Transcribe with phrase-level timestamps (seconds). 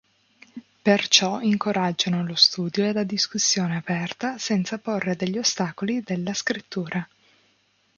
[0.81, 7.07] Perciò incoraggiano lo studio e la discussione aperta senza porre degli ostacoli della Scrittura.